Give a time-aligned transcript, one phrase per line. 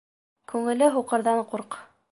[0.53, 1.81] Күңеле һуҡырҙан ҡурҡ.